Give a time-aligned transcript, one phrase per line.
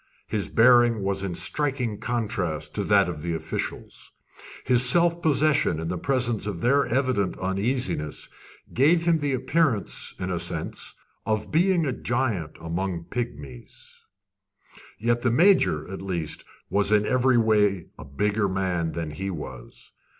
[0.25, 4.11] His bearing was in striking contrast to that of the officials.
[4.65, 8.27] His self possession in the presence of their evident uneasiness
[8.73, 14.03] gave him the appearance, in a sense, of being a giant among pigmies;
[14.99, 19.91] yet the Major, at least, was in every way a bigger man than he was.